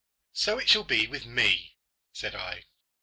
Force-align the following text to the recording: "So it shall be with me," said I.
"So 0.33 0.57
it 0.57 0.67
shall 0.67 0.83
be 0.83 1.05
with 1.05 1.27
me," 1.27 1.77
said 2.11 2.33
I. 2.33 2.63